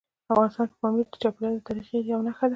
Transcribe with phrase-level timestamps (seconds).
[0.31, 2.49] افغانستان کې پامیر د چاپېریال د تغیر یوه نښه ده.